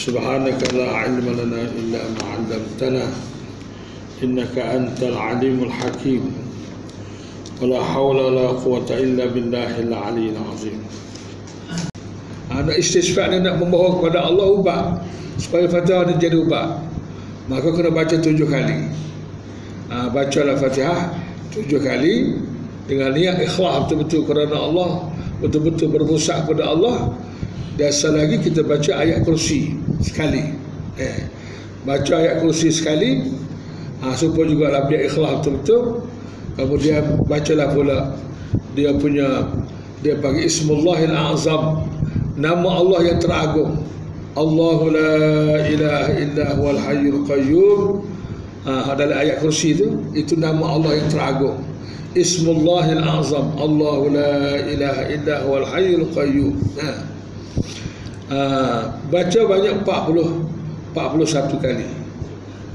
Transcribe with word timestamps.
سبحانك 0.00 0.60
لا 0.74 0.88
علم 0.92 1.24
لنا 1.24 1.62
إلا 1.72 2.00
ما 2.14 2.24
علمتنا 2.36 3.04
إنك 4.22 4.58
أنت 4.58 5.02
العليم 5.02 5.62
الحكيم 5.62 6.22
ولا 7.62 7.80
حول 7.82 8.16
ولا 8.16 8.46
قوة 8.60 8.88
إلا 8.90 9.24
بالله 9.32 9.72
العلي 9.88 10.26
العظيم 10.36 10.80
Anak 12.46 12.78
istisfa 12.78 13.26
ni 13.28 13.42
nak 13.42 13.58
memohon 13.58 14.00
kepada 14.00 14.32
Allah 14.32 14.46
ubah 14.48 14.80
supaya 15.36 15.66
Fatihah 15.68 16.08
ni 16.08 16.14
jadi 16.16 16.40
ubah. 16.40 16.78
Maka 17.52 17.68
kena 17.74 17.90
baca 17.92 18.16
tujuh 18.16 18.48
kali. 18.48 18.86
Ha, 19.92 20.08
bacalah 20.08 20.56
Fatihah 20.56 21.10
tujuh 21.52 21.82
kali 21.82 22.38
dengan 22.86 23.12
niat 23.12 23.42
ikhlas 23.42 23.84
betul-betul 23.84 24.30
kerana 24.30 24.56
Allah, 24.56 24.90
betul-betul 25.42 25.90
bermusyak 25.90 26.46
kepada 26.46 26.70
Allah. 26.70 27.12
Dan 27.76 27.92
lagi 28.16 28.40
kita 28.40 28.64
baca 28.64 28.92
ayat 29.04 29.20
kursi 29.20 29.76
sekali. 30.01 30.57
Eh, 30.99 31.29
baca 31.85 32.13
ayat 32.17 32.41
kursi 32.43 32.73
sekali. 32.73 33.31
Ha, 34.01 34.17
supaya 34.17 34.49
juga 34.49 34.65
lah 34.73 34.81
biar 34.89 35.05
ikhlas 35.05 35.45
betul-betul. 35.45 36.01
Kemudian 36.57 37.21
bacalah 37.29 37.69
pula 37.71 37.99
dia 38.73 38.91
punya 38.97 39.45
dia 40.01 40.17
bagi 40.17 40.49
Ismullahil 40.49 41.13
Azam. 41.13 41.85
Nama 42.35 42.69
Allah 42.69 42.99
yang 43.05 43.19
teragung. 43.21 43.85
Allahu 44.33 44.89
la 44.89 45.13
ilaha 45.69 46.11
illa 46.17 46.45
huwal 46.57 46.79
hayyul 46.81 47.21
qayyum. 47.29 47.81
Ha, 48.65 48.93
dalam 48.97 49.17
ayat 49.17 49.41
kursi 49.41 49.77
itu 49.77 50.01
itu 50.17 50.33
nama 50.33 50.77
Allah 50.81 50.97
yang 50.97 51.09
teragung. 51.13 51.61
Ismullahil 52.17 53.05
Azam. 53.05 53.53
Allahu 53.61 54.09
la 54.09 54.65
ilaha 54.65 55.01
illa 55.13 55.35
huwal 55.45 55.65
hayyul 55.69 56.09
qayyum. 56.09 56.57
Ha. 56.81 56.89
Ha, 58.31 58.39
baca 59.11 59.39
banyak 59.43 59.83
40 59.83 60.61
41 60.95 61.63
kali. 61.63 61.87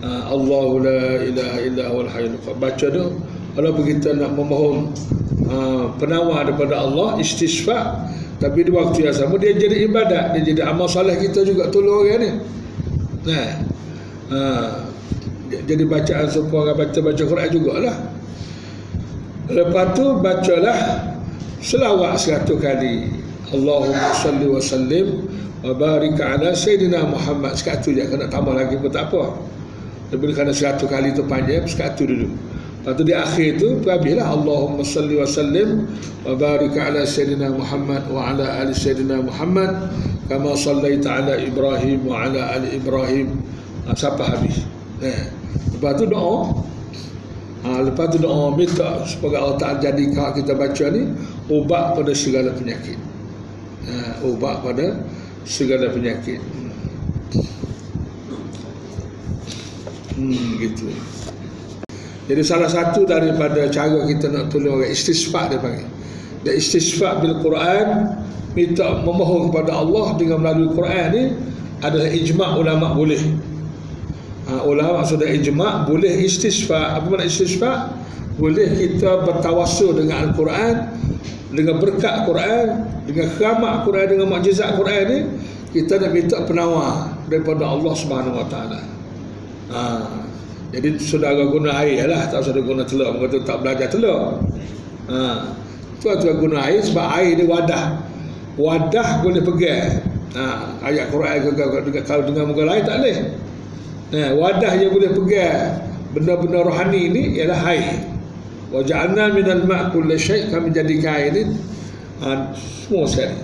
Ha, 0.00 0.32
Allahu 0.32 0.80
la 0.80 1.20
ilaha 1.20 1.58
illa 1.60 1.84
huwal 1.92 2.10
hayyul 2.10 2.38
qayyum. 2.40 2.58
Baca 2.58 2.86
tu 2.88 3.04
kalau 3.58 3.70
kita 3.82 4.16
nak 4.16 4.32
memohon 4.38 4.94
ha, 5.50 5.90
penawar 5.98 6.46
daripada 6.46 6.80
Allah 6.80 7.18
istisfa 7.18 8.06
tapi 8.40 8.64
di 8.64 8.72
waktu 8.72 9.04
yang 9.04 9.16
sama 9.16 9.36
dia 9.36 9.52
jadi 9.52 9.84
ibadat 9.84 10.32
dia 10.32 10.54
jadi 10.54 10.72
amal 10.72 10.88
soleh 10.88 11.18
kita 11.20 11.44
juga 11.44 11.68
tolong 11.68 12.08
orang 12.08 12.18
ni. 12.24 12.30
Nah 13.28 13.48
ha, 14.32 14.40
jadi 15.50 15.84
bacaan 15.84 16.26
supaya 16.30 16.72
orang 16.72 16.78
baca 16.78 16.98
baca 17.04 17.22
Quran 17.26 17.48
jugalah. 17.52 17.96
Lepas 19.50 19.86
tu 19.98 20.06
bacalah 20.22 20.78
selawat 21.58 22.16
seratus 22.16 22.58
kali. 22.62 23.10
Allahumma 23.50 24.14
salli 24.14 24.46
wa 24.46 24.62
sallim 24.62 25.26
barik 25.64 26.16
ala 26.16 26.56
Sayyidina 26.56 27.04
Muhammad 27.04 27.52
sekatu 27.56 27.92
je 27.92 28.04
kena 28.08 28.32
tambah 28.32 28.56
lagi 28.56 28.80
pun 28.80 28.88
tak 28.88 29.12
apa 29.12 29.36
lebih 30.10 30.32
kerana 30.32 30.56
seratus 30.56 30.88
kali 30.88 31.12
tu 31.12 31.22
panjang 31.28 31.68
sekatu 31.68 32.08
dulu 32.08 32.28
Lepas 32.80 32.96
tu 32.96 33.04
di 33.04 33.12
akhir 33.12 33.60
tu 33.60 33.68
habislah 33.84 34.24
Allahumma 34.24 34.80
salli 34.80 35.20
wa 35.20 35.28
sallim 35.28 35.84
wa 36.24 36.32
barik 36.32 36.72
ala 36.80 37.04
sayyidina 37.04 37.52
Muhammad 37.52 38.08
wa 38.08 38.32
ala 38.32 38.56
ali 38.56 38.72
sayyidina 38.72 39.20
Muhammad 39.20 39.92
kama 40.32 40.56
sallaita 40.56 41.20
ala 41.20 41.36
Ibrahim 41.36 42.08
wa 42.08 42.24
ala 42.24 42.56
ali 42.56 42.80
Ibrahim 42.80 43.36
ha, 43.84 43.92
sampai 43.92 44.32
habis. 44.32 44.64
Eh. 45.04 45.28
Lepas 45.76 46.00
tu 46.00 46.08
doa. 46.08 46.56
Ha, 47.68 47.84
lepas 47.84 48.16
tu 48.16 48.18
doa 48.24 48.48
minta 48.56 49.04
supaya 49.04 49.44
Allah 49.44 49.60
Ta'ala 49.60 49.76
jadikan 49.84 50.32
kita 50.32 50.56
baca 50.56 50.86
ni 50.88 51.04
ubat 51.52 52.00
pada 52.00 52.12
segala 52.16 52.48
penyakit. 52.56 52.96
Ha, 53.92 54.24
ubat 54.24 54.64
pada 54.64 54.96
segala 55.44 55.88
penyakit. 55.92 56.40
Hmm, 60.20 60.60
gitu. 60.60 60.92
Jadi 62.30 62.42
salah 62.46 62.70
satu 62.70 63.08
daripada 63.08 63.66
cara 63.72 64.06
kita 64.06 64.30
nak 64.30 64.54
tolong 64.54 64.78
orang 64.78 64.92
istisfa 64.92 65.50
dia 65.50 65.58
panggil. 65.58 65.88
Dia 66.46 66.54
istisfa 66.54 67.18
bil 67.18 67.40
Quran 67.42 68.16
minta 68.54 69.02
memohon 69.02 69.50
kepada 69.50 69.74
Allah 69.80 70.14
dengan 70.14 70.44
melalui 70.44 70.70
Quran 70.76 71.06
ni 71.10 71.24
adalah 71.82 72.06
ijma' 72.06 72.50
ulama 72.60 72.94
boleh. 72.94 73.18
Ha, 74.46 74.62
ulama 74.62 75.02
sudah 75.02 75.26
ijma' 75.26 75.88
boleh 75.90 76.22
istisfa. 76.22 77.00
Apa 77.00 77.10
makna 77.10 77.26
istisfa? 77.26 77.90
Boleh 78.38 78.68
kita 78.78 79.26
bertawassul 79.26 79.98
dengan 79.98 80.30
Al-Quran 80.30 80.74
dengan 81.50 81.82
berkat 81.82 82.30
Quran, 82.30 82.66
dengan 83.10 83.26
keramat 83.34 83.74
Quran, 83.82 84.06
dengan 84.06 84.26
mukjizat 84.30 84.78
Quran 84.78 85.02
ni 85.10 85.18
kita 85.74 85.98
nak 85.98 86.10
minta 86.14 86.38
penawar 86.46 87.14
daripada 87.26 87.66
Allah 87.66 87.94
Subhanahu 87.94 88.38
Wa 88.38 88.46
Taala. 88.46 88.80
Ha, 89.70 89.82
jadi 90.70 90.98
saudara 91.02 91.42
guna 91.50 91.74
air 91.82 92.06
lah. 92.06 92.30
Tak 92.30 92.46
saudara 92.46 92.62
guna 92.62 92.82
telur. 92.86 93.18
Mereka 93.18 93.42
tak 93.42 93.62
belajar 93.62 93.90
telur. 93.90 94.38
Ha. 95.10 95.22
Tuan-tuan 96.00 96.36
guna 96.38 96.70
air 96.70 96.80
Sebab 96.86 97.06
air 97.18 97.34
ni 97.34 97.44
wadah. 97.46 97.98
Wadah 98.54 99.22
boleh 99.26 99.42
pegang. 99.42 100.06
Ha. 100.38 100.78
Ayat 100.86 101.10
Quran 101.10 101.54
Kalau 102.06 102.22
dengan 102.22 102.44
muka 102.54 102.62
lain 102.62 102.82
tak 102.86 102.96
boleh. 103.02 103.18
Ha. 104.14 104.20
Wadah 104.38 104.72
yang 104.78 104.90
boleh 104.94 105.10
pegang. 105.10 105.62
Benda-benda 106.10 106.66
rohani 106.66 107.02
ni 107.10 107.22
Ialah 107.38 107.60
air. 107.66 107.86
Waja'alna 108.70 109.34
minal 109.34 109.66
ma' 109.66 109.90
kulla 109.90 110.14
syait 110.14 110.46
Kami 110.54 110.70
jadikan 110.70 111.18
air 111.18 111.34
ni 111.34 111.42
ha. 112.22 112.54
Semua 112.54 113.04
sekali 113.08 113.36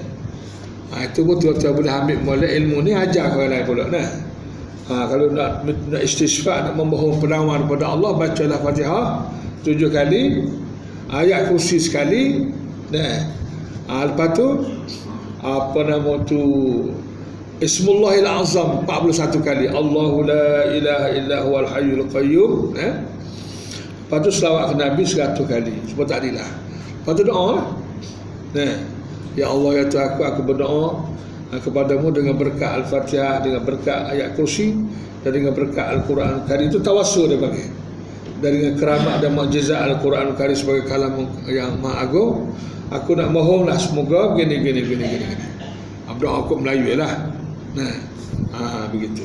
ha. 0.93 0.97
Itu 1.05 1.25
pun 1.27 1.37
tuan-tuan 1.41 1.73
boleh 1.77 1.93
ambil 1.93 2.19
mulai 2.23 2.51
ilmu 2.63 2.85
ni 2.85 2.93
Ajar 2.93 3.33
orang 3.33 3.51
lain 3.51 3.65
pula 3.65 3.85
nah. 3.89 4.09
Ha, 4.87 5.11
kalau 5.11 5.35
nak, 5.35 5.67
nak 5.67 5.99
istisfa 5.99 6.63
nak 6.63 6.79
memohon 6.79 7.19
penawar 7.19 7.59
kepada 7.67 7.91
Allah 7.91 8.15
bacalah 8.15 8.63
Fatihah 8.63 9.27
tujuh 9.67 9.91
kali 9.91 10.47
ayat 11.11 11.51
kursi 11.51 11.83
sekali 11.83 12.55
nah 12.95 13.27
ha, 13.91 14.07
lepas 14.07 14.39
tu 14.39 14.47
apa 15.43 15.79
nama 15.83 16.23
tu 16.23 16.43
Ismullahil 17.57 18.29
Azam 18.29 18.85
41 18.85 19.41
kali 19.41 19.67
Allahu 19.67 20.29
la 20.29 20.71
ilaha 20.71 21.09
illa 21.17 21.37
huwal 21.41 21.67
hayyul 21.67 22.05
qayyum 22.07 22.77
eh? 22.79 22.95
lepas 24.07 24.19
tu 24.23 24.31
selawat 24.31 24.71
ke 24.71 24.75
Nabi 24.79 25.03
100 25.03 25.35
kali 25.51 25.75
sebab 25.91 26.05
tak 26.07 26.23
adilah 26.23 26.47
lepas 27.03 27.13
tu 27.19 27.25
doa 27.27 27.59
nah 28.55 28.75
Ya 29.37 29.53
Allah 29.53 29.71
ya 29.77 29.85
Tuhan 29.93 30.17
aku 30.17 30.21
aku 30.25 30.41
berdoa 30.49 30.97
kepadamu 31.61 32.09
dengan 32.09 32.41
berkat 32.41 32.83
Al-Fatihah 32.83 33.45
dengan 33.45 33.61
berkat 33.69 34.09
ayat 34.09 34.33
kursi 34.33 34.73
dan 35.21 35.37
dengan 35.37 35.53
berkat 35.53 35.93
Al-Quran. 35.93 36.49
Karim 36.49 36.73
itu 36.73 36.81
tawassul 36.81 37.29
dia 37.29 37.37
panggil 37.37 37.69
dan 38.41 38.51
dengan 38.57 38.73
keramat 38.81 39.17
dan 39.21 39.37
mukjizat 39.37 39.77
Al-Quran 39.77 40.33
Karim 40.41 40.57
sebagai 40.57 40.89
kalam 40.89 41.29
yang 41.49 41.77
maha 41.81 42.09
agung 42.09 42.53
aku 42.89 43.17
nak 43.17 43.33
mohonlah 43.33 43.77
semoga 43.77 44.37
gini 44.37 44.61
gini 44.61 44.81
gini 44.85 45.05
gini 45.05 45.25
gini 45.29 45.47
Abdul 46.09 46.33
aku 46.33 46.53
Melayu 46.57 46.97
lah. 46.97 47.13
Nah. 47.77 47.97
Ha, 48.57 48.89
begitu 48.89 49.21